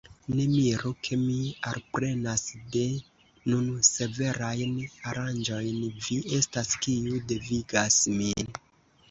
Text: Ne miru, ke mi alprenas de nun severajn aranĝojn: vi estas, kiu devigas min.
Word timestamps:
Ne 0.37 0.43
miru, 0.51 0.91
ke 1.07 1.17
mi 1.23 1.35
alprenas 1.71 2.45
de 2.75 2.81
nun 3.51 3.67
severajn 3.89 4.73
aranĝojn: 5.13 5.79
vi 6.09 6.19
estas, 6.41 6.75
kiu 6.89 7.23
devigas 7.35 8.01
min. 8.19 8.53